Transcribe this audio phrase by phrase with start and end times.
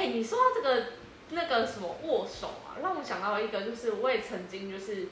[0.00, 0.86] 哎、你说到这个
[1.28, 5.08] 那个什么握手啊，让我想到一个，就是我也曾经就是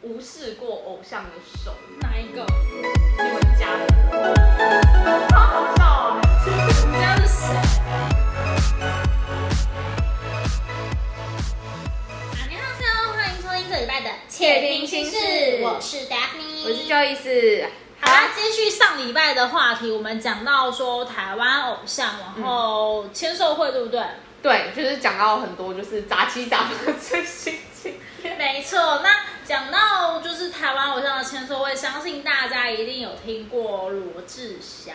[0.00, 1.32] 无视过偶像的
[1.62, 2.42] 手，哪一个？
[3.18, 6.50] 你们家的人，超好笑啊、你
[6.90, 7.54] 们家是谁？
[12.32, 15.16] 大家好，欢迎收听这礼拜的《窃听心事》，
[15.60, 17.04] 我是 Daphne，我是教
[18.18, 18.24] 意思。
[18.24, 24.02] 好啦，接续上礼拜的话题，我们讲到说台湾偶像，然后签售会，对不对？
[24.42, 28.36] 对，就是讲到很多就是杂七杂八的最新经验。
[28.38, 29.10] 没错，那
[29.44, 34.94] 讲到就是台湾偶像的签售会，相信大家一定有听过罗志祥。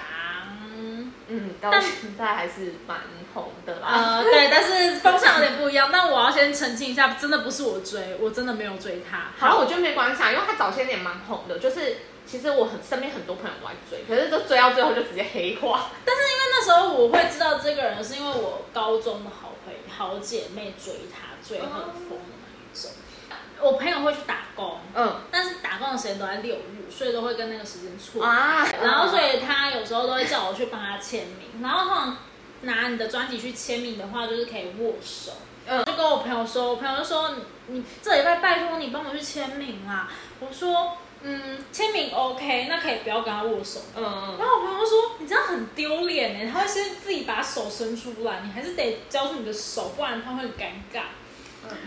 [1.28, 2.98] 嗯，到但现在还是蛮
[3.34, 3.88] 红的啦。
[3.88, 5.90] 呃，对，但是方向有点不一样。
[5.92, 9.28] 但我要先澄清一下，真的不是我追，我真的没有追他。
[9.38, 15.90] 好了，我觉得没关系啊，因为他早些年蛮红的，就是其实我很身边很多朋友都在追，可是都追到最后就直接黑化。
[16.04, 22.92] 但是因为那时候我会知道这个人，是因为我高中的好朋友、好姐妹追他，追很疯的那一种。
[23.62, 28.22] 我朋友会去打工，嗯但是打工的时间都在六日，所以都会跟那个时间错。
[28.22, 32.18] 啊，然后所以他有时候都会叫我去帮他签名，然后通常
[32.62, 35.34] 拿你的专辑去签名的话，就是可以握手。
[35.66, 40.10] 嗯就跟我朋友说，我朋友就说你你这礼拜拜托你帮我去签名啦。
[40.42, 43.80] 我说嗯，签名 OK，那可以不要跟他握手。
[43.96, 44.04] 嗯
[44.38, 51.04] 然后我朋友说你这样很丢脸呢，他会先自己把手伸出来，你还是得交出你的手，不然他会很尴尬。
[51.70, 51.78] 嗯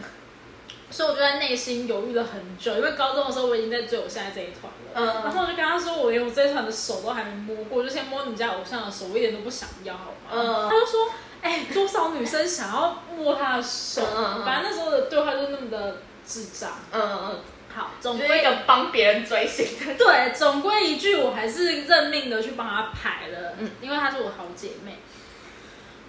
[0.88, 10.30] 所以我就在内心犹豫了很久，因为高中的时候我已经在追我现在这一团了，嗯然后我就跟他说，我连我这一团的手都还没摸过，就先摸你家偶像的手，我一点都不想要，好吗？
[10.30, 11.08] 嗯他就说，
[11.42, 16.70] 哎、多少女生想要摸他的手，嗯嗯嗯反正那时候的对话就那么的智障。
[16.92, 17.40] 嗯嗯，
[17.76, 19.94] 好，总就是归一个帮别人追星的。
[20.02, 24.96] 对，总归一句，我还是认命的去帮她排了，嗯因为她是我好姐妹。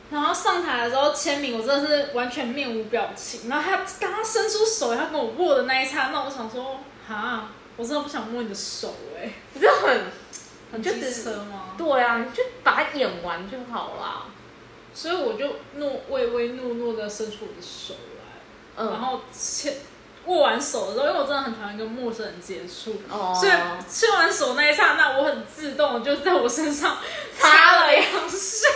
[0.10, 3.50] 然后上台的时候签名，我真的是完全面无表情。
[3.50, 10.02] 然后他刚刚伸出手要跟我握的那一刹那，我想说，哈，我真的不想摸你的手哎、你这很
[10.72, 11.76] 很机车吗？
[11.78, 14.28] 对啊，你就把它演完就好啦。
[14.94, 19.74] 所以我就诺唯唯诺诺的伸出我的手来，然嗯，后牵
[20.28, 23.52] 握完手的时候，因为我真的很讨厌跟陌生人接触，哦所以
[23.90, 26.98] 牵完手那一刹那，我很自动就在我身上
[27.38, 28.68] 擦了擦了两下。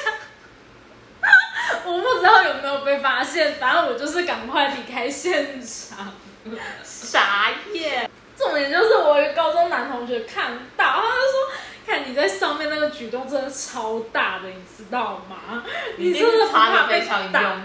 [1.85, 6.13] 我不知道有没有被发现，反正我就是赶快离开现场。
[6.83, 8.09] 傻眼。
[8.37, 11.51] 重点就是我一个高中男同学看到，他就说
[11.85, 15.63] ：“看你在上面那个举动真的超大的，你知道吗？
[15.97, 17.61] 你真的不擦怕被的非常打？”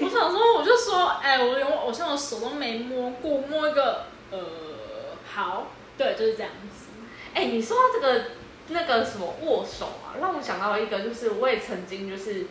[0.00, 4.38] 我想说，我就说，哎、我连我偶像的手都没摸过，摸一个，呃，
[5.32, 5.66] 好，
[5.98, 6.86] 对，就是这样子。
[7.34, 8.24] 哎、你说到这个
[8.68, 12.46] 那个什么握手啊，让我想到一个，就是我也曾经就是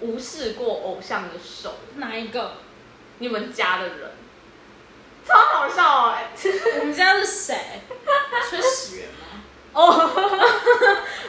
[0.00, 2.54] 无视过偶像的手，哪一个？
[3.18, 4.10] 你们家的人，
[5.24, 6.32] 超好笑哎、
[6.80, 7.56] 我们家是谁？
[8.50, 9.23] 崔始源吗？
[9.74, 9.90] 哦，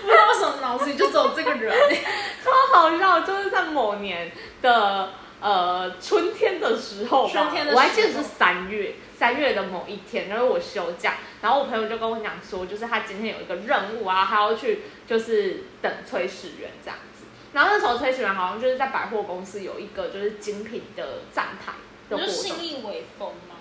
[0.01, 1.75] 不知道为什么脑子里就只有这个人。
[2.45, 17.25] 超好笑，就是在某年的呃春天的时候吧，春天的时候我还记得是三月，三月的某一天，然后我休假，然后我朋友就跟我讲说，就是他今天有一个任务啊，他要去就是等崔始源这样子。
[17.53, 21.73] 然后那时候崔始源好像就是在百货公司有一个就是精品的站台
[22.09, 23.54] 的活你说信动，义微风吗？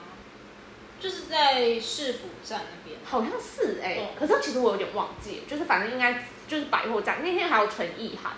[1.04, 2.98] 就是在市府站那边。
[3.04, 8.32] 好像是哎、嗯可是其实我有点忘记了，就是反正应该就是百货站那天还有陈意涵。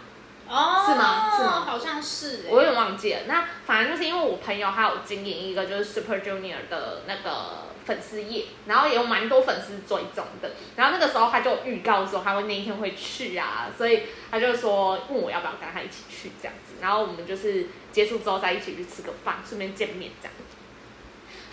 [0.48, 2.48] 哦是吗是吗好像是、欸。
[2.48, 3.20] 我有点忘记了。
[3.28, 10.50] 那反正就是因为我朋友他有经营一个就是 Super Junior 的那个粉丝页，然后也有蛮多粉丝追踪的。
[10.74, 14.02] 然后那个时候他就预告说他会那一天会去啊，所以
[14.32, 16.74] 他就说问我要不要跟他一起去这样子。
[16.80, 20.34] 然后我们就是结束之后再一起去吃个饭，顺便见面这样。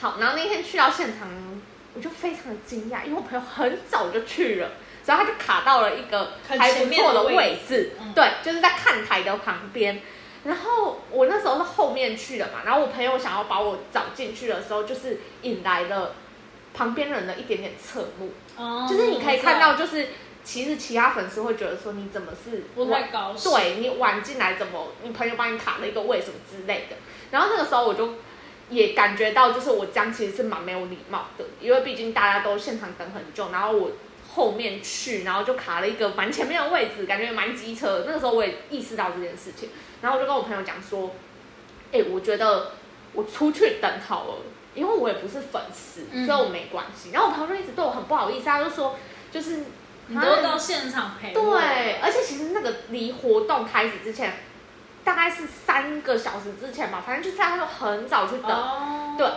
[0.03, 1.29] 好，然后那天去到现场，
[1.95, 4.71] 我就非常的惊讶，因为我朋友很早就去了。
[5.01, 10.01] 所以他就卡到了一个很还不错的位位置，嗯对，就是在看台的旁边。
[10.43, 16.15] 然后我那时候是后面去的嘛，然后我朋友想要把我找进去的时候，就是引来了
[16.73, 20.09] 旁边人的一点点侧目，哦就是你可以看到，就是
[20.43, 23.51] 其实其他粉丝会觉得说你怎么是不太高兴。
[23.51, 26.95] 对你晚进来怎么，你朋友帮你卡了一个位什么之类的。
[27.31, 28.13] 然后那个时候我就
[28.73, 33.91] 也感觉到，就是我这样其实是蛮没有礼貌的，因为毕竟大家都现场等很久，然后我
[34.35, 38.03] 后面去，然后就卡了一个蛮前面的位置，感觉蛮机车。
[38.05, 39.69] 那个时候我也意识到这件事情，
[40.01, 41.11] 然后我就跟我朋友讲说，
[41.91, 42.71] 哎、我觉得
[43.13, 44.35] 我出去等好了。
[44.75, 47.11] 因为我也不是粉丝，嗯所以我没关系。
[47.11, 48.95] 然后我朋友就一直对我很不好意思，他就说，
[49.31, 49.65] 就是
[50.07, 51.59] 你都到现场陪我。
[51.59, 54.33] 对，而且其实那个离活动开始之前，
[55.03, 59.27] 大概是三个小时之前吧，反正就是他说很早去等，哦，对，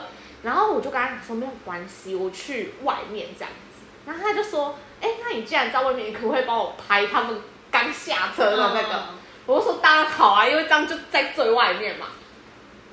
[0.43, 7.41] 然后我就跟他讲说没有关系，我去外面这样子，然后他就说，哎，那你既然在外面，你可不可以帮我拍他们
[7.71, 8.95] 刚下车的那个？
[8.95, 12.07] 嗯我就说当然好啊，因为这样就在最外面嘛。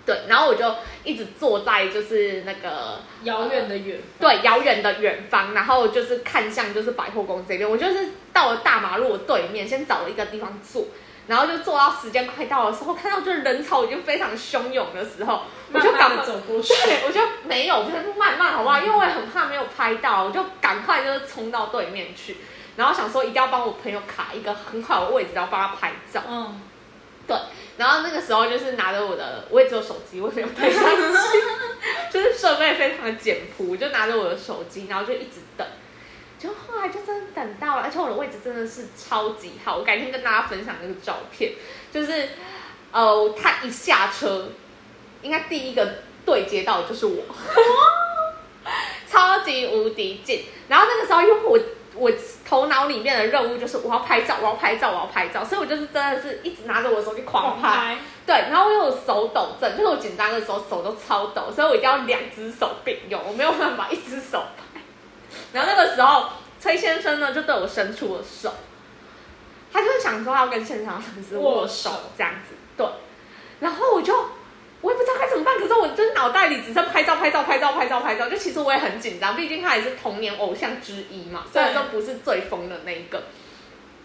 [0.05, 0.71] 对，然后我就
[1.03, 7.67] 一直坐在就是那个遥远的远方，对遥远的远方，然后就是看向就是百货公司这边。
[7.67, 10.85] 我就是到了大马路的对面，先找了一个地方坐，
[11.27, 18.79] 然后就坐到时间快到的时候，看到就是人潮已经非常汹涌的时候，我就赶走过去，对，我就没有，就是慢慢好不好？
[18.79, 22.37] 因为我也很怕没有拍到，我就赶快就是冲到对面去，
[22.75, 26.21] 然后想说一定要帮我朋友卡一个很好的位置，然后帮他拍照。
[26.27, 26.59] 嗯，
[27.25, 27.37] 对，
[27.77, 31.39] 然后那个时候就是拿着我的，我也只有手机，我也没有带相机，
[32.11, 35.65] 就是设备非常的简朴，我就拿着我的手机，然后就一直等。
[36.43, 41.53] 就后来就真的等到了，而且我的位置真的是超级好，我改天跟大家分享那个照片，
[41.89, 42.31] 就是
[42.91, 44.49] 呃，他一下车，
[45.21, 47.23] 应该第一个对接到的就是我，
[49.09, 50.43] 超级无敌近。
[50.67, 51.57] 然后那个时候，因为我
[51.95, 52.11] 我
[52.45, 57.97] 头脑里面的任务就是我要拍照，我要拍照，我要拍照，所以我就是真的是一直拿着我的手机狂拍。
[58.25, 64.62] 对，然后又有手抖症，就是我紧张的时候手都超抖，所以我一定要两只手并用，我没有办法一只手拍。
[65.53, 68.53] 然后那个时候，崔先生呢就对我伸出了手，
[69.71, 72.87] 他就是想说要跟现场粉丝握手这样子，对。
[73.59, 74.13] 然后我就
[74.81, 83.23] 我也不知道该怎么办，可是我就是脑袋里只剩拍照、拍照、拍照、拍照、拍照，就其实我也很紧张，毕竟他也是童年偶像之一嘛，虽然说不是最疯的那一个。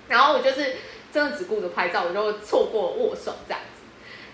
[0.09, 0.77] 然后我就是
[1.13, 3.85] 真的只顾着拍照，我就错过握手这样子。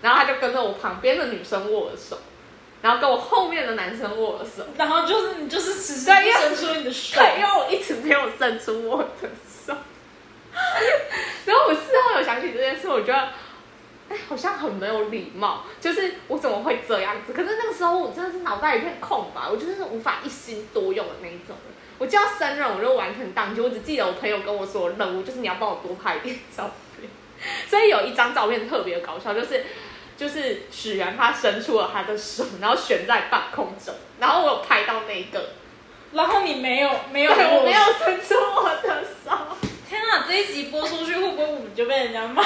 [0.01, 2.19] 然后他就跟着我旁边的女生握了手，
[2.81, 4.63] 然后跟我后面的男生握了手。
[4.77, 9.29] 然后就是你就是迟迟对因为不伸出你的手，对，因为我一直没有伸出我的
[9.65, 9.75] 手。
[11.45, 13.29] 然后我事后有想起这件事，我觉得，
[14.09, 17.33] 哎，好像很没有礼貌，就是我怎么会这样子？
[17.33, 21.75] 可是那个时候我真的是脑袋一片空白，我就是无法一心多用的那一种人。
[21.97, 27.09] 我就要生日，我就完全宕机，我只记得我朋友跟我说的任务就是你要帮我多拍一点照片。
[27.69, 29.65] 所以有一张照片特别搞笑，就是
[30.17, 35.49] 就是许然他伸出了他的手，然后悬在半空中，然后我有拍到那一个。
[36.13, 39.31] 然后你没有没有 对，我没有伸出我的手。
[39.89, 42.41] 天啊，这一集播出去会不会我们就被人家骂？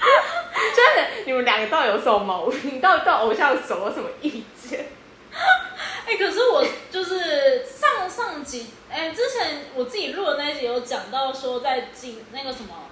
[0.00, 2.80] 就是你们两个到底有什么毛病？
[2.80, 4.86] 到底对偶像手有什么意见？
[6.06, 12.83] 哎、可是我就是上上集，哎、之前我自己录的那一集有讲到说，在进那个什么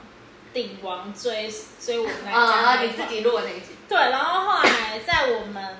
[0.52, 1.50] 鼎王追
[1.81, 3.69] 追我那一家那啊，你自己录的那一集。
[3.88, 5.76] 对，然后后来在我们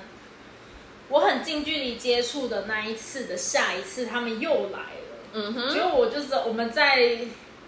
[1.09, 7.19] 我很近距离接触的那一次的下一次，他们又来了，嗯哼结果我就只有我们在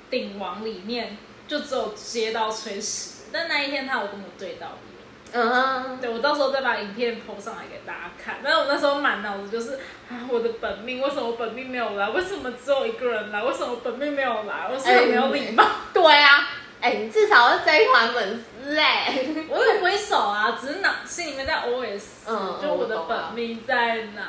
[0.09, 1.17] 顶王里面
[1.47, 4.95] 就只有接到崔石，但那一天他有跟我对到眼。
[5.31, 8.37] 嗯哼，对，我到时候再把影片 po 上来给大家看。
[8.41, 9.73] 但是我那时候满脑子就是
[10.09, 12.09] 啊，我的本命为什么我本命没有来？
[12.09, 13.43] 为什么只有一个人来？
[13.43, 14.69] 为什么我本命没有来？
[14.71, 15.65] 我是很没有礼貌。
[15.93, 16.47] 对啊，
[16.85, 19.25] 哎、你至少是这一团粉丝哎。
[19.49, 24.21] 我有挥手啊，只是脑心里面在 OS，、嗯就我的本命在哪？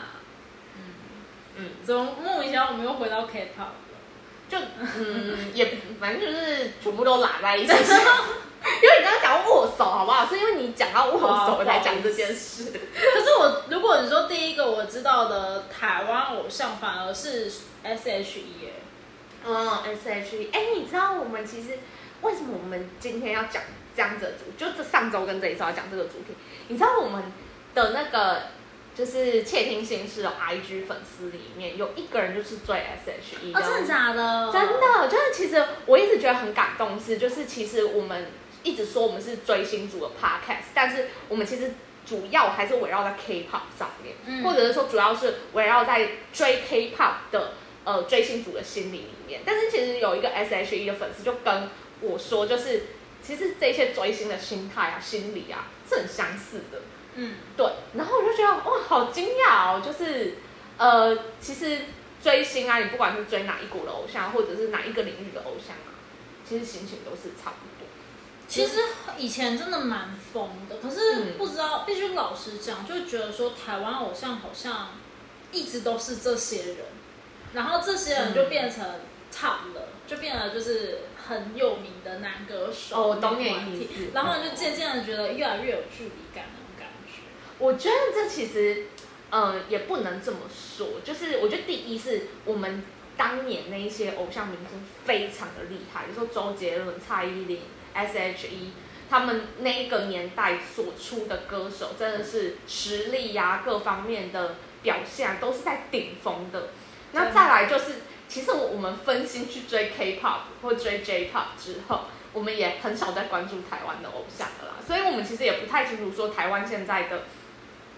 [0.75, 0.95] 嗯
[1.57, 3.73] 嗯，怎么莫名其妙我们又回到 K-pop 了？
[4.49, 7.73] 就嗯，也反正就是全部都拉在一起。
[7.77, 10.25] 因为你刚刚讲握手，好不好？
[10.27, 12.73] 是因为你讲到握手，我才讲这件事。
[12.73, 17.53] 可是我如果你说第一个我知道的台湾偶像，反而是
[17.83, 18.73] S.H.E 耶。
[19.49, 21.79] 嗯，S H E，哎，你知道我们其实
[22.27, 23.63] 为什么我们今天要讲
[23.95, 26.35] 这样子的主，就这上周跟这一周要讲这个主题？
[26.69, 27.23] 你知道我们
[27.73, 28.43] 的那个
[28.95, 34.51] 就是窃听心事的 I G 粉丝里面有一个人就是追 S H E 哦，真的假的？
[34.53, 38.27] 真的，就是其实我一直觉得很感动，是就是其实我们
[38.63, 47.53] 一直说我们是追星族的 podcast，但是我们其实主要还是围绕在 K-pop 上面，嗯或者是说主要是围绕在追 K-pop 的
[47.85, 49.43] 呃追星族的心理里面。
[49.45, 51.69] 但是其实有一个 S.H.E 的粉丝就跟
[52.01, 52.85] 我说，就是
[53.23, 56.81] 其实这些追星的心态啊、心理啊是很相似的。
[57.15, 59.83] 嗯，对，然后我就觉得哇，好惊讶哦！
[59.85, 60.35] 就是
[60.77, 61.81] 呃，其实
[62.23, 65.97] 追星啊，你不管是追哪一股的偶像，或者是哪一个领域的偶像啊，
[66.47, 67.89] 其实心情都是差不多。
[68.47, 68.81] 其实
[69.17, 74.91] 以前真的蛮疯的，可是嗯不知道，必须老实讲，就觉得说台湾偶像好像
[75.51, 76.77] 一直都是这些人，
[77.55, 78.85] 然后这些人就变成
[79.33, 82.97] top 了，就变得就是很有名的男歌手。
[82.97, 87.23] 哦我懂你然后就渐渐的觉得越来越有距离感那种感觉。
[87.59, 88.87] 我觉得这其实，
[89.31, 91.01] 嗯、也不能这么说。
[91.05, 92.85] 就是我觉得第一是我们
[93.17, 97.61] 当年那一些偶像明星非常的厉害，比如说周杰伦、蔡依林、
[97.95, 98.73] S.H.E，
[99.09, 106.69] 他们那一个年代所出的歌手，真的是实力呀、各方面的表现都是在顶峰的。
[107.13, 107.95] 那再来就是，
[108.29, 114.75] 其实我我们分心去追 K-pop 或追 J-pop 之后，我们也很少在关注台湾的偶像了啦。
[114.87, 117.23] 所以我们其实也不太清楚说台湾现在的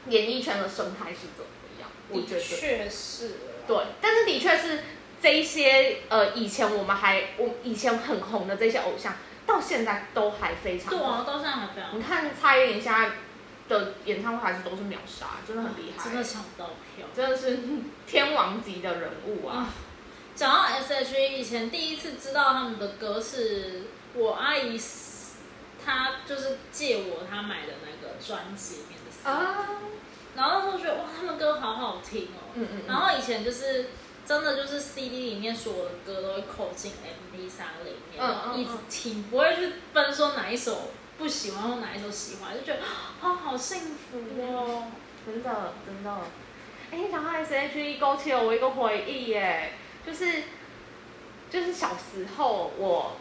[0.08, 1.88] 演艺圈的生态是怎么样。
[2.08, 3.30] 我觉的得确是。
[3.66, 4.80] 对，但是的确是
[5.20, 9.14] 这一些呃，以前我们还我以前很红的这些偶像，
[9.46, 10.98] 到现在都还非常红。
[10.98, 13.10] 对啊，到现在还非常你看蔡依林现在
[13.68, 17.06] 的演唱会还是都是秒杀，真的很厉害，真的抢不到票。
[17.14, 17.58] 真的是
[18.06, 19.56] 天王级的人物啊！
[19.56, 19.68] 啊，
[20.38, 23.82] 讲到 S.H.E，以前第一次知道他们的歌是
[24.14, 24.80] 我阿姨，
[25.84, 29.80] 她就是借我她买的那个专辑里面的 CD，、啊，
[30.36, 32.54] 然后那时候觉得哇，他们歌好好听哦。
[32.54, 33.86] 嗯嗯然后以前就是
[34.24, 44.84] 真的就是 CD 里面所有的歌都会扣进 MP 三里面，嗯然后一直嗯听，不会去分说哪一首不喜欢或哪一首喜欢，就觉得啊、好幸福哦。
[45.26, 46.16] 真的真的。
[46.92, 49.72] 哎，讲到 S.H.E 勾起了我一个回忆耶，
[50.06, 50.42] 就是
[51.50, 53.16] 就是小时候我，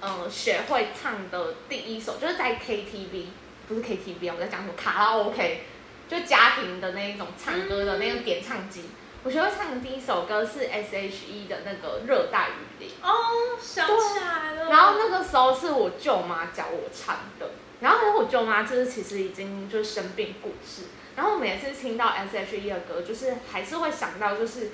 [0.00, 3.26] 呃，学会唱的第一首，就是在 KTV，
[3.68, 5.62] 不是 KTV 啊，我在讲什么卡拉 OK，
[6.08, 8.84] 就家庭的那一种唱歌的那种点唱机。
[9.24, 12.88] 我学会唱的第一首歌是 S.H.E 的那个《热带雨林》。
[13.00, 14.68] 哦，想起来了。
[14.68, 24.72] 然后那个时候是我舅妈教我唱的，然后我舅妈就是其实已经就是生病过世，然后每次听到 S.H.E 的歌，就是还是会想到就是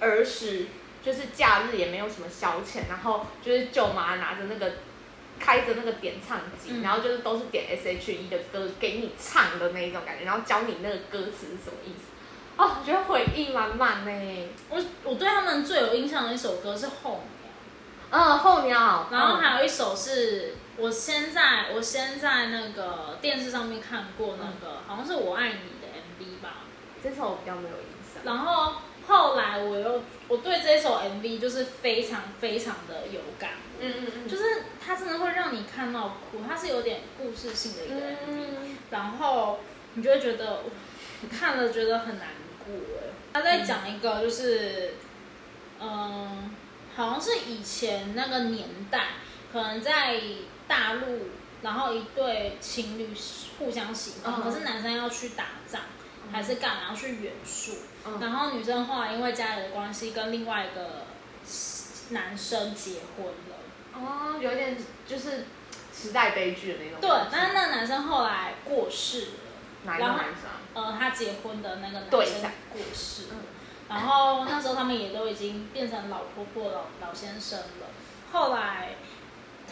[0.00, 0.66] 儿时
[1.04, 4.72] 就是假日也没有什么消遣，然后就是舅妈拿着那个
[5.38, 12.10] 开着那个点唱机，嗯然后就是都是点 S.H.E 的歌给你唱的那一种感觉，然后教你那个歌词是什么意思。
[12.56, 14.48] 哦，我觉得回忆满满呢。
[14.68, 17.20] 我我对他们最有印象的一首歌是《候鸟
[18.10, 26.64] 嗯，候鸟，》，然后嗯还有一首是我先在我先在那个电视上面看过那个，好像是我爱你的 MV 吧。
[27.02, 28.22] 这首我比较没有印象。
[28.24, 39.60] 然后后来我又我对这首 MV 就是非常非常的有感，嗯嗯嗯，就是是它真的会让你看到哭，它是有点故事性的一个 MV，、嗯然后
[39.94, 40.64] 你就会觉得
[41.30, 42.28] 看了觉得很难
[42.64, 43.06] 过哎。
[43.32, 44.94] 他在讲一个就是，
[45.80, 46.54] 嗯，
[46.96, 49.10] 好像是以前那个年代，
[49.52, 50.20] 可能在
[50.66, 51.28] 大陆，
[51.62, 53.08] 然后一对情侣
[53.58, 55.80] 互相喜欢，嗯可是男生要去打仗。
[56.32, 57.72] 还是干嘛要去远宿，
[58.06, 61.06] 嗯然后女生后来因为家里的关系跟另外一个
[62.10, 63.56] 男生结婚了，
[63.94, 64.76] 哦，有点
[65.06, 65.46] 就是
[65.94, 67.00] 时代悲剧的那种。
[67.00, 69.32] 对，但是那个男生后来过世了，
[69.84, 70.56] 哪一个然后男生啊？
[70.72, 73.38] 呃，他结婚的那个男生过世了嗯，
[73.88, 77.86] 然后那时候他们也都已经变成老婆婆、老老先生了。
[78.32, 78.94] 后来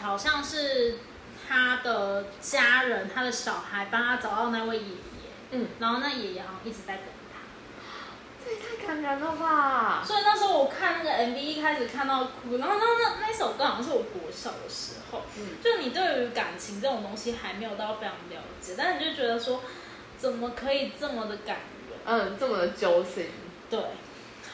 [0.01, 0.99] 好像是
[1.47, 4.95] 他的家人、他的小孩帮他找到那位爷爷，
[5.51, 7.18] 嗯，然后那爷爷好像一直在等他。
[8.49, 10.03] 这也太感人了吧！
[10.03, 19.61] 所以那时候我看那个 MV 一开始看到哭，然后那那那首歌好像是我国小的时候，嗯就你对于感情这种东西还没有到非常了解，但是你就觉得说
[20.17, 21.57] 怎么可以这么的感
[21.89, 21.99] 人？
[22.05, 23.27] 嗯，这么的揪心。
[23.69, 23.79] 对，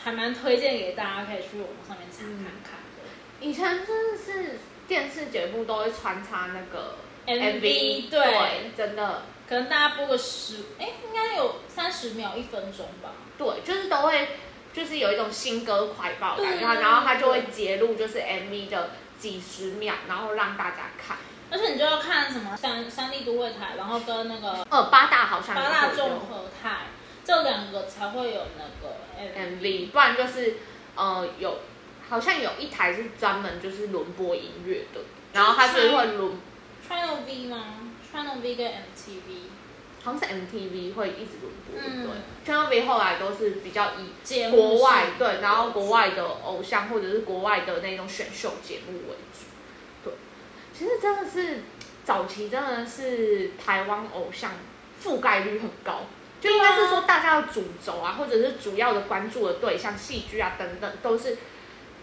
[0.04, 3.40] 还蛮推荐给大家可以去网上面查看看的。
[3.40, 13.12] 以前真的是电视节目都会穿插那个 MV 对对，真的可能大家播个十，哎，应该有三十秒、一分钟吧。
[13.38, 14.30] 对，就是都会，
[14.74, 21.18] 就是有一种新歌快报感，然后然后他就会截录就是 MV 的几十秒，然后让大家看。
[21.52, 26.88] 而且你就要看什么三三立都会台，然后跟那个呃，八大好像八大综合台
[27.24, 28.96] 这两个才会有那个
[29.40, 30.56] MV，不然就是
[30.96, 31.60] 呃有
[32.10, 35.02] 好像有一台是专门就是轮播音乐的，
[35.34, 36.34] 然后它是会轮
[36.90, 37.85] ，Channel V 吗
[38.16, 39.50] ？Channel V 跟 MTV
[40.02, 49.46] 好像是 MTV 会一直轮播，嗯对，Channel V 后来都是比较以国外对，然后国外的偶像或者是国外的那种选秀节目为主，
[50.04, 50.14] 对，
[50.74, 51.64] 其实真的是
[52.04, 54.52] 早期真的是台湾偶像
[55.04, 56.02] 覆盖率很高。
[56.42, 61.38] 就应该是说，大家的主轴啊，或者是主要的关注的对象，戏剧啊等等，都是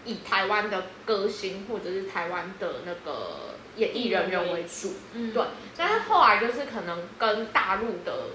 [0.03, 4.93] 以台湾的歌星或者是台湾的那个演艺人员为主。
[5.13, 5.43] 嗯对，
[5.75, 8.27] 但是后来就是可能跟大陆的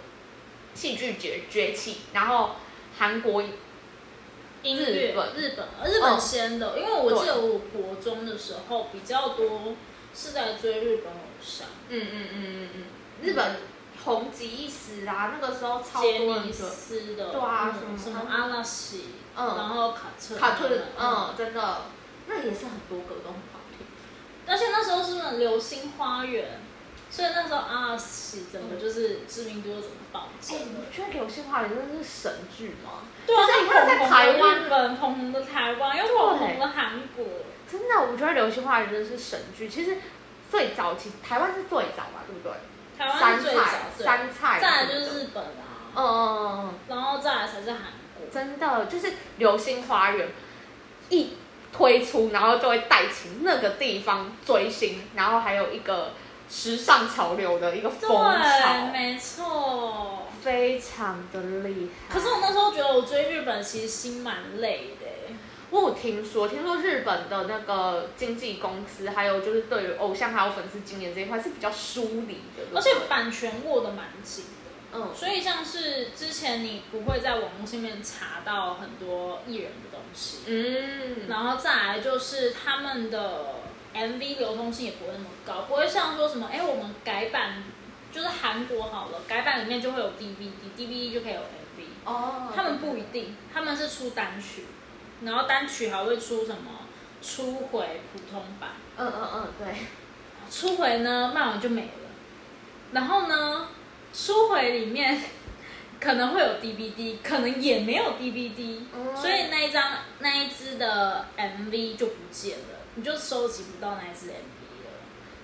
[0.75, 2.57] 戏剧崛崛起，然后
[2.99, 3.43] 韩国
[4.63, 9.75] 音乐日本日本呃日本嗯先的，因为我记得我国中的时候比较多
[10.15, 12.83] 是在追日本偶像，嗯嗯嗯嗯嗯，
[13.23, 13.57] 日本
[14.05, 19.05] 红极一时啊，那个时候超多人追斯的，对啊嗯什么什么阿拉西，
[19.37, 20.69] 嗯然后卡特卡特，
[20.99, 21.83] 嗯，嗯，真的，
[22.27, 23.58] 那也是很多歌都很好听。
[24.49, 26.61] 而且那时候是不是流星花园？
[27.11, 30.59] 所以那时候阿喜怎么就是知名度又怎么暴哎、增？
[30.59, 33.01] 你觉得《流星花园》真的是神剧吗？
[33.27, 37.25] 对啊，就是你看在台湾日本捧红的台湾，又捧红的韩国。
[37.71, 39.69] 真的，我觉得《流星花园》真的是神剧。
[39.69, 39.97] 其实
[40.51, 42.53] 最早期台湾是最早吧，对不对？
[42.99, 43.65] 台湾最早
[43.99, 45.65] 三，，菜，再来就是日本啊，
[45.95, 48.31] 嗯嗯嗯然后再来才是韩国嗯，。
[48.31, 49.07] 真的就是
[49.39, 50.29] 《流星花园》
[51.11, 51.37] 一
[51.73, 56.13] 推出，然后就会带起那个地方追星，然后还有一个
[56.49, 60.27] 时尚潮流的一个风潮对，，没错。
[60.41, 62.15] 非常的厉害。
[62.15, 65.35] 可是我那时候觉得我追日本其实心蛮累的欸。
[65.71, 74.51] 我有听说，听说日本的那个经纪公司，还有就是对于偶像还有粉丝经营这一块是比较疏离的，而且版权握得蛮紧的。
[74.93, 75.09] 嗯。
[75.15, 83.55] 所以像是之前你不会在网络上面查到很多艺人的东西，嗯，然后再来就是他们的
[83.95, 87.63] MV 流通性也不会那么高，不会像说什么，哎，我们改版
[88.13, 94.65] 就是韩国好了，改版里面就会有 DVD，DVD 就可以有 MV，哦他们不一定，他们是出单曲，
[95.23, 96.87] 然后单曲还会出什么
[97.21, 99.75] 初回普通版，嗯嗯嗯，对，
[100.51, 102.11] 初回呢卖完就没了，
[102.93, 103.69] 然后呢
[104.13, 105.21] 初回里面
[106.01, 114.91] 可能会有 DVD，可能也没有 DVD，、嗯所以那一张那一支的 MV 就不见了，你就收集不到那一支 MV 了。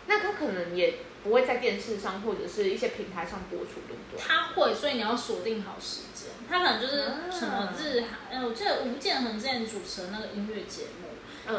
[0.07, 0.95] 那他可能也
[1.25, 4.21] 不会在电视上或者是一些平台上播出，对不对？
[4.25, 6.29] 它会，所以你要锁定好时间。
[6.49, 11.09] 它可能就是啊什么日韩，哎、我记得吴建衡之前主持的那个音乐节目，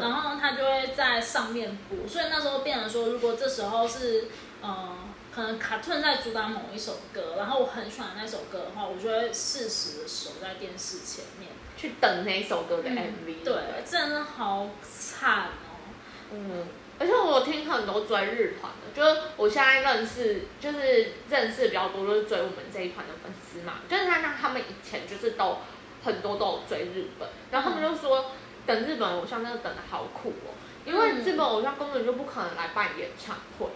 [0.10, 4.28] 嗯，后他就会在上面播，所以那时候变成说，如果这时候是
[4.62, 4.96] 呃，
[5.36, 11.50] 可能卡顿在主打某一首歌，然后我很喜欢那首歌的话，我就会适时的守在电视前面。
[11.76, 15.92] 去等那一首歌的嗯 MV，对真的好惨哦。
[16.32, 16.66] 嗯，
[16.98, 25.58] 而且我有听很多追日团的，就是我现在认识，就是认识比较多，就是追我们这一团的粉丝嘛，就是他像他们以前就是都
[26.02, 28.30] 很多都有追日本，然后他们就说
[28.64, 30.56] 等日本偶像真的等的好苦哦，
[30.86, 33.66] 因为嗯日本偶像根本就不可能来办演唱会，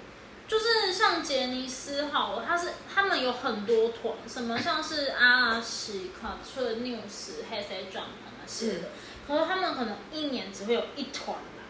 [0.51, 8.89] 就是像杰尼斯好了，他是他们有很多团，什么像是阿拉西、卡特、News、黑 C Jump 那些的，
[9.29, 11.63] 可是他们可能一年只会有一团啦，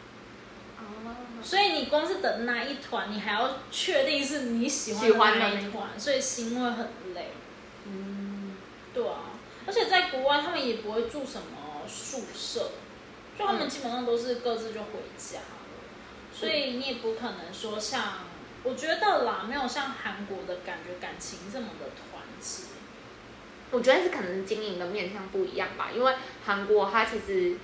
[0.79, 1.13] 哦，
[1.43, 7.33] 所以你光是等那一团，你还要确定是你喜欢喜欢的那那一一团，所以心会很累。
[7.85, 8.57] 嗯，
[8.95, 9.33] 对啊，
[9.67, 12.71] 而且在国外他们也不会住什么宿舍，
[13.39, 15.45] 就他们基本上都是各自就回家了，
[16.35, 18.30] 所以你也不可能说像，
[18.63, 22.65] 我觉得啦，没有像韩国的感觉感情这么的团结。
[23.71, 27.57] 我觉得是可能是经营的面向不一样吧，因为韩国它其实，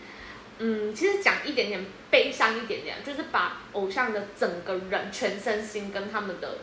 [0.59, 6.59] 嗯，其实讲一点点悲伤一点点，就是把偶像的整个人全身心跟他们的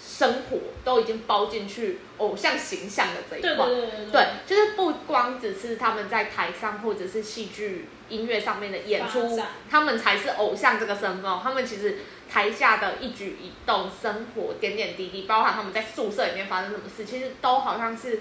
[0.00, 3.66] 生活都已经包进去偶像形象的这一块。
[3.66, 11.40] 对对对对对，就是不光只是他们在台上或者是戏剧、音乐上面的演出，他们才是偶像这个身份哦。
[11.42, 11.98] 他们其实
[12.30, 18.20] 台下的一举一动、生活点点滴滴，包含他们在宿舍里面发生什么事，其实都好像是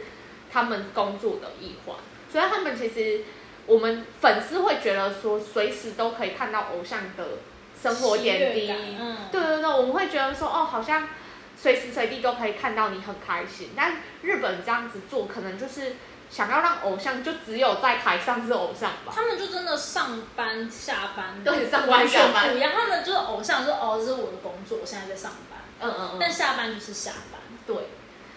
[0.52, 1.96] 他们工作的一环。
[2.32, 3.24] 所以他们其实，
[3.66, 7.40] 我们粉丝会觉得说，随时都可以看到偶像的
[7.82, 8.72] 生活点滴。
[9.00, 11.08] 嗯，对对对，我们会觉得说，哦，好像
[11.56, 13.72] 随时随地都可以看到你很开心。
[13.76, 15.96] 但日本这样子做，可能就是
[16.30, 19.14] 想要让偶像就只有在台上是偶像吧。
[19.14, 22.72] 他们就真的上班下班，对上班下班不一样。
[22.74, 27.42] 他们就是偶像，就是哦，这是我的工作，我现在在上班，嗯嗯但下班就是下班。
[27.66, 27.76] 对。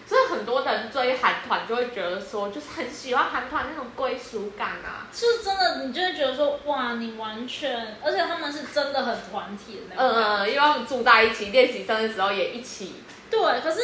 [0.03, 5.07] 所以很多人追韩团就会觉得说，就是很喜欢韩团那种归属感啊。
[5.09, 10.29] 就是真的，你就会觉得说，哇，你完全，而且他们是真的很团体的那种感觉。
[10.29, 13.03] 嗯嗯，因为他们住在一起，练习生的时候也一起。
[13.29, 13.79] 对，可是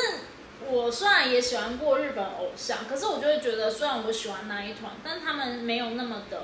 [0.70, 6.42] 我虽然也喜欢过日本偶像，可是我就会觉得，虽然我喜欢那一团，但他们没有那么的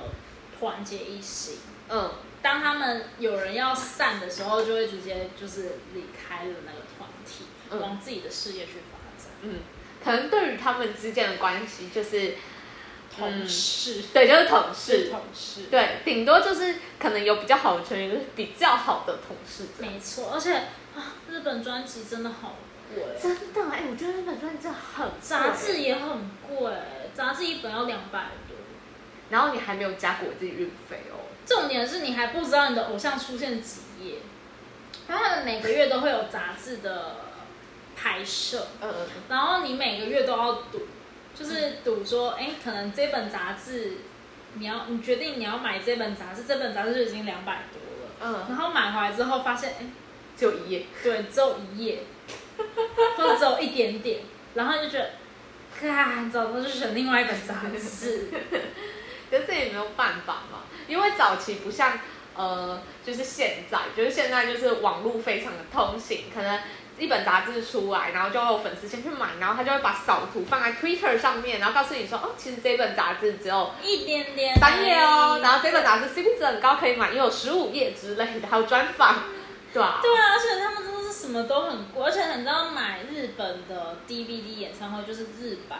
[0.60, 1.58] 团结一心。
[1.90, 9.32] 嗯，当他们有人要散的时候，就会直接就是离开了那个团体，嗯往自己的事业去发展。
[9.42, 9.60] 嗯，
[10.04, 12.36] 可能对于他们之间的关系，就是
[13.16, 15.10] 同事，对，就是同事。
[15.12, 19.66] 同事，对，顶多就是可能有比较好的成员，就是比较好的同事。
[19.80, 20.32] 没错。
[20.34, 20.56] 而且
[20.96, 22.56] 啊，日本专辑真的好
[22.94, 26.74] 贵，真的哎、我觉得那本专辑真的很贵杂志，也很贵，
[27.14, 28.56] 杂志一本要两百多。
[29.30, 31.26] 然后你还没有加国际运费哦。
[31.46, 34.16] 重点是你还不知道你的偶像出现几页，
[35.08, 37.18] 然后他们每个月都会有杂志的
[37.96, 40.88] 拍摄，嗯嗯然后你每个月都要赌，
[41.36, 43.98] 就是赌说，哎，可能这本杂志
[44.54, 49.86] 你要你决定你要买这本杂志，这本杂志就已经两百多了，嗯，然后买回来之后发现，哎，
[50.38, 50.86] 就一页。
[51.02, 52.04] 对，只有一页，
[53.18, 54.22] 或者只有一点点，
[54.54, 55.10] 然后就觉得，
[55.80, 58.30] 看，早知道就选另外一本杂志。
[59.30, 62.00] 可是这也没有办法嘛，因为早期不像
[62.36, 66.60] 呃，就是现在，就是现在就是网络非常的通行，可能
[67.00, 79.24] 一本杂志出来，然后就有粉丝先去买，然后他就会把扫图放在 Twitter 上面，然后告诉你说，哦，其实这本杂志只有一点点三页哦，然后这本杂志 CP 值很高，可以买，也有十五页之类的，还有专访，
[79.74, 80.83] 对啊，对啊，而且他们
[81.24, 85.80] 什么都很贵，而且你知道买日本的 DVD 演唱会就是日版，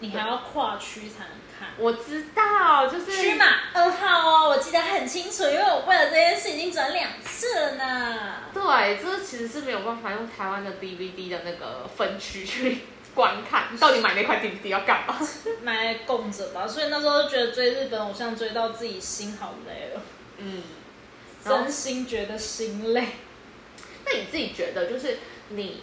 [0.00, 1.68] 你还要跨区才能看。
[1.78, 8.34] 我知道，就是区码二号哦，我记得很清楚，因为我为了这件事已经转两次了呢。
[8.52, 12.80] 对，这其实是没有办法用台湾的 DVD 的那个分区去
[13.14, 15.16] 观看，你到底买那块 DVD 要干嘛？
[15.62, 20.02] 买来供着吧，所以那时候就觉得追日本偶像追到自己心好累了，
[20.36, 20.62] 嗯，
[21.42, 23.08] 真心觉得心累。
[24.04, 25.82] 那你自己觉得，就是你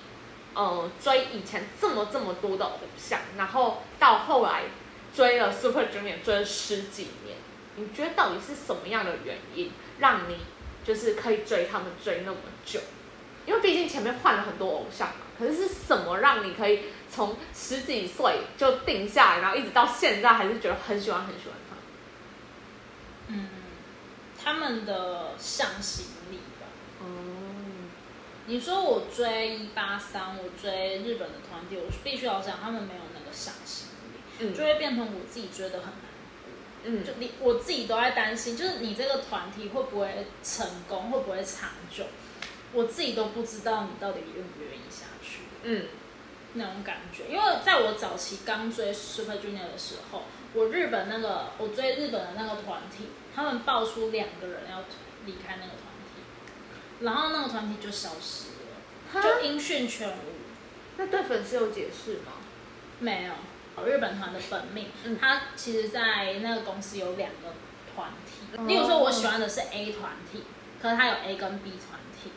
[0.54, 4.64] 呃追以前这么这么多的偶像，然后到后来
[5.16, 7.38] 追了 Super Junior 追了十几年，
[7.76, 10.38] 你觉得到底是什么样的原因让你
[10.84, 12.80] 就是可以追他们追那么久？
[13.46, 21.76] 因为毕竟前面换了很多偶像嘛，可是是什么让你可以从十几岁就定下来，然后一直到现在还是觉得很喜欢很喜欢他？
[23.30, 23.50] 嗯，
[24.42, 26.68] 他们的向心力吧。
[27.04, 27.31] 嗯，
[28.52, 34.54] 你说我追一八三，我追日本的团体，我必须要讲他们没有那个向心力，嗯。
[34.54, 36.04] 就会变成我自己追的很难
[36.84, 37.02] 嗯。
[37.02, 42.04] 就你我自己都在担心，就是你这个团体会不会成功，会不会长久，
[42.74, 45.86] 我自己都不知道你到底愿不愿意下去嗯。
[46.56, 47.34] 那种感觉。
[47.34, 54.84] 因为在我早期刚追 Super Junior 的时候，我日本那个我追日本的那个团体，他们爆出两个人要
[55.26, 55.91] 离开那个团体，
[57.02, 60.42] 然后那个团体就消失了，就音讯全无。
[60.98, 62.34] 那对粉丝有解释吗？
[63.00, 67.54] 没有，日本团的本命，嗯他其实，在那个公司有两个
[67.96, 68.56] 团体。
[68.58, 70.44] 哦例如说，我喜欢的是 A 团体，
[70.82, 72.32] 可是他有 A 跟 B 团体。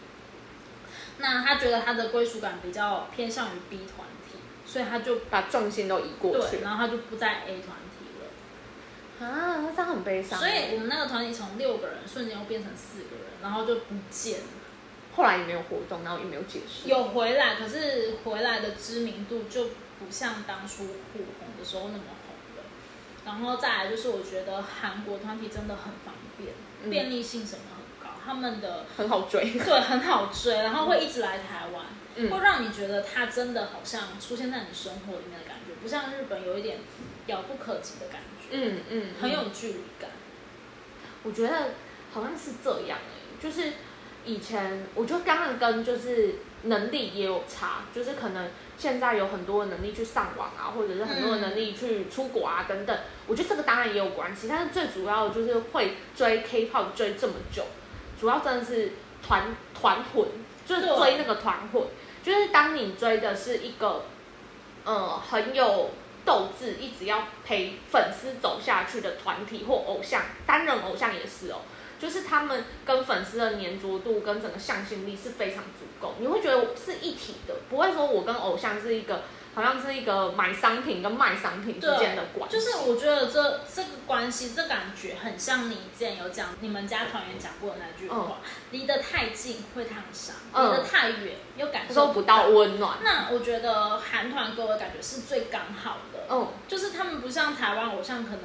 [1.18, 7.93] 那他觉得他的归属感比较偏向于 B 团体，所以他就把重心都移过去对，然后他就不在 A 团体了。
[9.20, 10.38] 啊，那这样很悲伤。
[10.38, 14.46] 所以我们那个团体从六个人瞬间又变成四个人，然后就不见了。
[15.16, 16.88] 后来也没有活动，然后也没有解释。
[16.88, 22.64] 有回来，可是回来的知名度就不像当初火红的时候那么红了。
[23.24, 29.53] 然后再来就是，我觉得韩国团体真的很方便，嗯便利性什么很高，他们的很好追。
[29.57, 36.81] 对很好追，然后会一直来台湾，嗯会让你觉得他真的好像出现在你生活里面的感觉，不像日本有一点
[37.29, 40.10] 遥不可及的感觉，嗯嗯，很有距离感。
[41.24, 41.70] 我觉得
[42.12, 43.72] 好像是这样哎、就是
[44.24, 57.64] 以前我觉得刚刚跟就是能力也有差，就是可能现在有很多的能力去上网啊，或者是很多的能力去出国啊等等，我觉得这个当然也有关系，但是最主要的就是会追 K-pop 追这么久，
[58.18, 58.92] 主要真的是
[59.26, 60.26] 团团魂，
[60.66, 61.82] 就是追那个团魂，
[62.22, 64.04] 就是当你追的是一个
[64.84, 65.90] 呃很有
[66.24, 71.62] 斗志，一直要陪粉丝走下去的团体或偶像，单人偶像也是哦，
[71.98, 79.22] 就是他们跟粉丝的粘着度跟整个向心力是非常足够，你会觉得是一体的，不会说我跟偶像是一个
[79.54, 88.38] 好像是一个买商品跟卖商品之间的关系，就是我觉得这这个关系，这感觉很像你之前有讲你们家团员讲过的那句话：
[88.70, 92.98] 离得太近会烫伤，离嗯得太远又感受不到温暖。
[93.02, 98.40] 那我觉得韩团给我的感觉是最刚好的，嗯就是他们不像台湾偶像可能。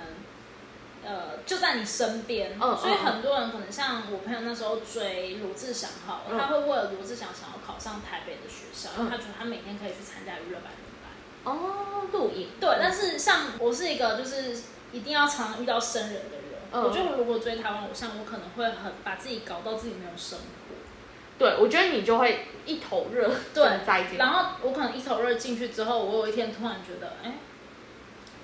[1.02, 10.89] 呃，就在你身边，嗯所以嗯很多人可能像我朋友那时候追罗志祥好了，嗯他会为了罗志祥想要考上台北的学校，因为嗯他觉得他每天可以去参加娱乐百分百。
[11.50, 12.50] 哦，录影。
[12.60, 14.56] 对，但是像我是一个就是
[14.92, 16.84] 一定要常常遇到生人的人，嗯。
[16.84, 20.46] 我觉得如果追台湾偶像，我可能会很把自己搞到自己没有生活。
[21.38, 23.64] 对，我觉得你就会一头热，对
[24.18, 27.38] 然后我可能一头热进去之后，我有一天突然觉得，哎，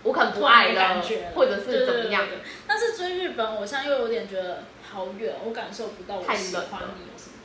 [0.03, 2.23] 我可能不爱了没感觉，或者是怎么样。
[2.23, 2.43] 对对对对。
[2.65, 7.35] 但是追日本偶像又有点觉得好远，我感受不到我喜欢你有什么。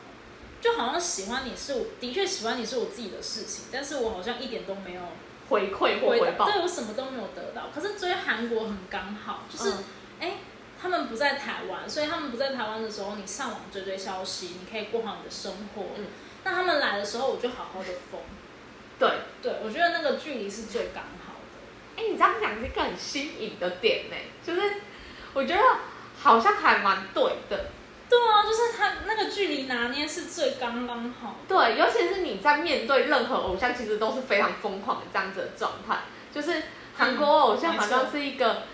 [0.61, 5.01] 就好像喜欢你是我的确喜欢你是我自己的事情，但是我好像一点都没有
[5.51, 6.47] 回馈或回报。
[6.51, 7.65] 对我什么都没有得到。
[7.75, 9.85] 可是追韩国很刚好，就是嗯
[10.21, 10.33] 哎、
[10.81, 15.83] 他们不在台湾，所以他们不在台湾的时候，你上网追追消息，你可以过好你的生活。
[15.99, 16.07] 嗯
[16.43, 18.19] 那他们来的时候，我就好好的疯。
[18.99, 19.11] 对，
[19.43, 22.03] 对，我觉得那个距离是最刚好的。
[22.03, 24.77] 哎，你这样讲是一个很新颖的点呢，就是
[25.35, 25.63] 我觉得
[26.19, 27.67] 好像还蛮对的，
[28.11, 31.37] 对啊，就是他那个距离拿捏是最刚刚好。
[31.46, 36.01] 对，尤其是你在面对任何偶像，其实都是非常疯狂的这样子的状态。
[36.35, 36.64] 就是
[36.96, 38.64] 韩国偶像好像是一个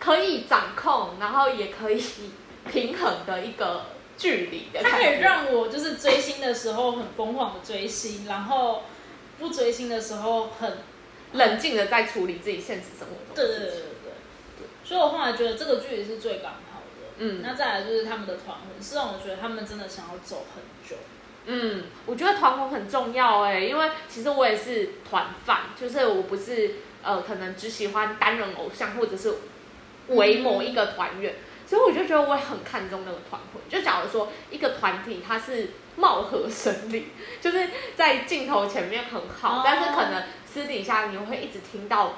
[0.00, 2.02] 可以掌控，然后也可以
[2.68, 3.86] 平衡的一个
[4.18, 4.82] 距离的。
[4.82, 8.82] 他可以让我就是追星的时候很疯狂的追星，然后
[9.38, 10.78] 不追星的时候很
[11.32, 13.36] 冷静的在处理自己现实生活中。
[13.36, 14.12] 对对对对对。
[14.84, 16.73] 所以我后来觉得这个距离是最刚好的。
[17.18, 17.40] 嗯。
[17.42, 20.96] 那再来就是他们的团魂，是让我觉得他们真的想要走很久。
[21.46, 29.34] 嗯，我觉得团魂很重要哎，因为其实我也是团饭，就是我不是呃可能只喜欢单人偶像或者是
[30.08, 31.34] 为某一个团员，
[31.66, 33.62] 所以我就觉得我也很看重那个团魂。
[33.68, 37.08] 就假如说一个团体它是貌合神离，
[37.42, 42.14] 就是在镜头前面很好，但是可能私底下你会一直听到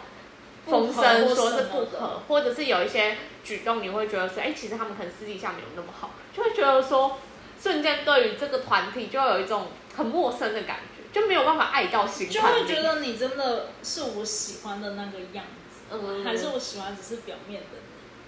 [0.66, 7.18] 风声说是不合，或者是有一些举动你会觉得说，哎，其实他们可能私底下没有那么好，就会觉得说。
[7.59, 17.79] 瞬间对于这个团体就有一种很陌生的感觉，就没有办法爱到心就会觉得你真的是我喜欢的那个样子，嗯，还是我喜欢只是表面的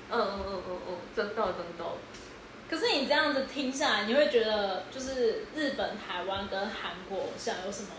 [0.09, 1.85] 你，嗯嗯嗯嗯嗯，真的真的。
[2.71, 7.91] 可是你这样子听下来，你会觉得就是日本、台湾跟韩国像有什么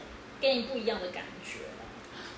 [0.41, 1.78] 给你不一样的感觉吗？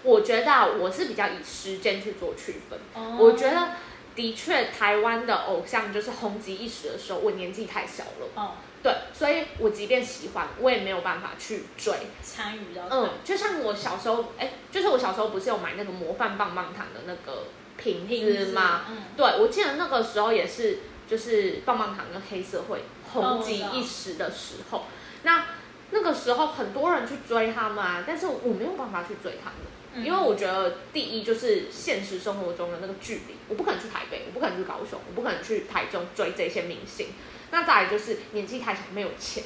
[0.04, 2.80] 我觉得我是比较以时间去做区分，
[3.18, 3.70] 我觉得
[4.16, 8.52] 的确台湾的偶像就是红极一时的时候，我年纪太小了，哦。
[8.84, 12.82] 对，所以我即便喜欢，我也没有办法去追参与到。
[12.90, 17.44] 嗯，就像我小时候，哎，就是我小时候不是有买那个模范棒棒糖的那个
[17.78, 18.86] 瓶子吗？
[18.90, 22.84] 嗯，对，我记得那个时候也是，就是棒棒糖跟黑社会
[23.14, 24.86] 红极一时的时候。
[25.22, 25.46] 那
[25.92, 29.60] 那个时候很多人去追他们啊，但是我没有办法去追他们，
[29.96, 37.08] 因为我觉得第一就是现实生活中的那个距离，我不可能去台北，我不可能去高雄，我不可能去台中追这些明星。
[37.52, 39.44] 那再来就是年纪太小，没有钱，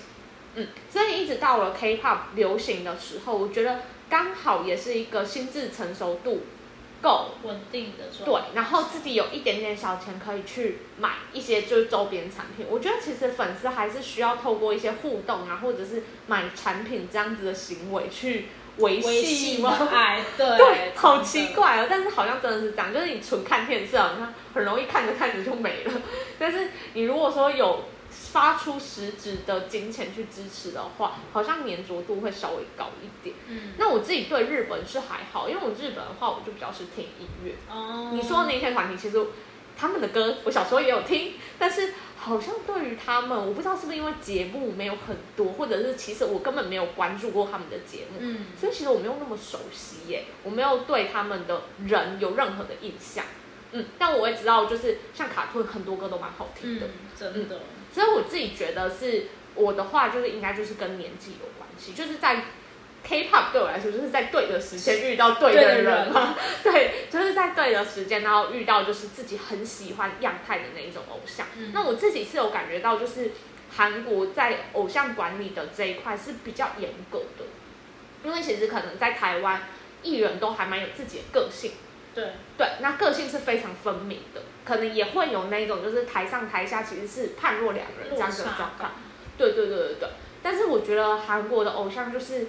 [0.53, 6.43] 嗯，所以一直到了 K-pop 流行的时候，我觉得刚好也是一个心智成熟度
[7.05, 12.65] 够稳定的对，然后自己有一点点小钱可以去买一些就是周边产品。
[12.67, 19.77] 我觉得其实粉丝还是需要透过一些互动啊，或者是买产品这样子的行为去维系吗？
[19.91, 25.93] 爱，对， 对，好奇怪哦，但是好像真的是这样，就是你纯看电视，好像很容易看着看着就没了。
[26.39, 27.85] 但是你如果说有
[28.31, 33.35] 发出实质的金钱去支持的话，好像粘着度会稍微高一点。
[33.47, 37.53] 嗯，那我自己对日本是还好，因为我日本的话，我就比较是听音乐。
[37.69, 39.25] 哦，你说那些团体，其实
[39.77, 48.17] 他们的歌我小时候也有听，但是好像对于他们，我不知道是不是因为节目没有很多，或者是其实我根本没有关注过他们的节目。
[48.19, 53.23] 嗯，所以其实我没有那么熟悉耶，我没有对他们的人有任何的印象。
[53.71, 57.59] 嗯，但我也知道，就是像卡顿很多歌都蛮好听的，真的。
[57.95, 62.43] 所以我自己觉得是我的话，就是应该就是跟年纪有关系，就是在
[63.05, 71.47] K-pop 对我来说，就是在对的时间遇到对的人嘛， 对，就是在对的时间，然后遇到就是自己很喜欢样态的那一种偶像。
[71.71, 73.31] 那我自己是有感觉到，就是
[73.77, 77.45] 韩国在偶像管理的这一块是比较严格的，
[78.25, 79.69] 因为其实可能在台湾
[80.03, 81.71] 艺人都还蛮有自己的个性。
[82.15, 88.91] 对对，那个性是非常分明的，可能也会有那种就是台上台下其实是判若两人这样的状况。
[89.37, 90.09] 对对对对对，
[90.41, 92.47] 但是我觉得韩国的偶像就是，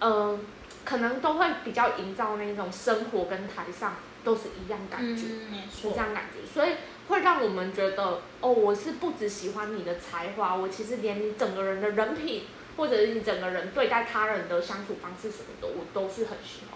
[0.00, 0.38] 呃，
[0.84, 5.22] 可能都会比较营造那种生活跟台上都是一样感觉，
[5.74, 6.74] 是这样感觉，所以
[7.08, 12.44] 会让我们觉得哦，我是不只喜欢你的才华，我其实连你整个人的人品，
[12.76, 16.75] 或者是你整个人对待他人的相处方式什么的，我都是很喜欢。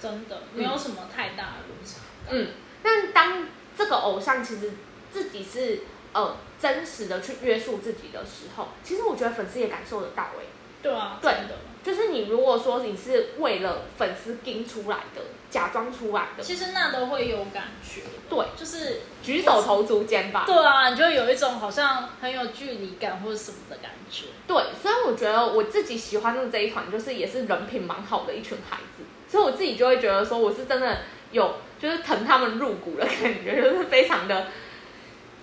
[0.00, 2.00] 真的没有什么太大的落差。
[2.30, 2.48] 嗯，
[2.82, 4.72] 但当这个偶像其实
[5.12, 5.80] 自己是
[6.12, 10.46] 呃真实的去约束自己的时候，其实我觉得粉丝也感受得到诶。
[10.82, 18.00] 对啊，对的，就是你如果说你是为了粉丝盯出来的，假装出来的，其实那都会有感觉。
[18.30, 20.44] 对，就是举手投足间吧。
[20.46, 24.28] 对啊，你就有一种好像很有距离感或者什么的感觉。
[24.46, 29.04] 对，所以我觉得我自己喜欢的这一团，就是也是人品蛮好的一群孩子。
[29.30, 30.98] 所以我自己就会觉得说，我是真的
[31.30, 34.48] 有就是疼他们入骨的感觉，就是非常的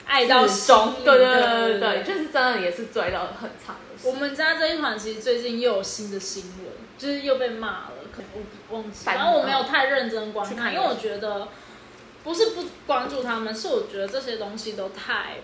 [0.06, 0.94] 爱到凶。
[1.06, 3.82] 对对对对对，就是真的也是追了很长的。
[4.04, 8.28] 我们家这一团其实最近又有新的新闻，就是又被骂了，可能
[8.70, 9.06] 我忘记。
[9.06, 11.48] 反正我没有太认真观看，因为我觉得
[12.24, 15.38] 不是不关注他们，是我觉得这些东西都太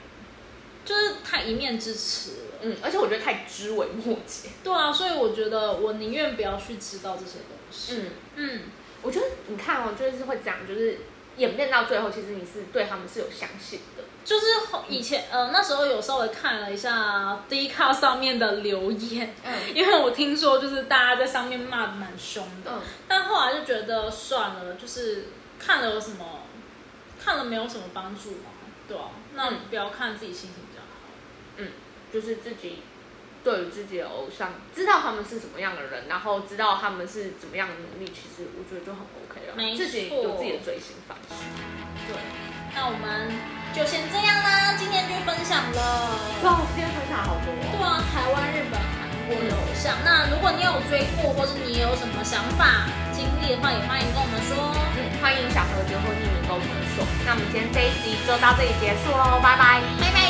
[0.83, 2.57] 就是太一面之词了。
[2.61, 4.49] 嗯，而且我觉得太枝微末节。
[4.63, 7.95] 对啊，所以我觉得我宁愿不要去知道这些东西。
[7.95, 8.61] 嗯嗯，
[9.01, 10.97] 我觉得你看哦，就是会讲，就是
[11.37, 14.03] 演变到最后，其实你是对他们是有相信的。
[14.25, 14.45] 就是
[14.87, 19.53] 以前呃那时候有稍微看了一下 D 卡上面的留言，嗯。
[19.75, 25.25] 因为我听说就是大家在上面骂的蛮凶的，嗯，但后来就觉得算了，就是
[25.59, 26.43] 看了有什么，
[27.23, 28.51] 看了没有什么帮助嘛，
[28.87, 29.57] 对啊，那嗯。
[29.69, 31.69] 不要看自己心情比较好。
[32.13, 32.77] 就是自己
[33.43, 39.55] 对于自己的偶像，知道他们是什么样的人，然后知道他们是怎么样的努力，其实我觉得就很 OK 了。
[39.55, 41.35] 没自己有自己的追星方式。
[42.07, 42.15] 对，
[42.73, 43.27] 那我们
[43.75, 45.79] 就先这样啦，今天就分享了。
[46.47, 49.91] 哇，今天分享好多、对啊，台湾、日本、韩国的偶像。
[50.07, 54.55] 那如果你有追过，或是你有什么想法、经历的话，也欢迎跟我们说。
[54.95, 57.03] 嗯，欢迎小盒子或匿名跟我们说。
[57.27, 59.83] 那我们今天这一集就到这里结束喽，拜拜。
[59.99, 60.22] 拜拜。